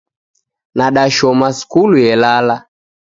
Nadashoma 0.77 1.47
skulu 1.57 1.93
yelala 2.05 2.55